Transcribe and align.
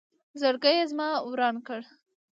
زړګې 0.41 0.71
یې 0.77 0.83
زما 0.91 1.07
وران 1.29 1.55
کړ 1.67 1.81